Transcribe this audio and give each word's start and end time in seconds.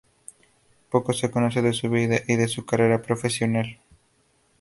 Poco 0.89 1.13
se 1.13 1.29
conoce 1.29 1.61
de 1.61 1.73
su 1.73 1.87
vida 1.87 2.17
y 2.27 2.35
de 2.35 2.47
su 2.47 2.65
carrera 2.65 3.03
profesional. 3.03 3.79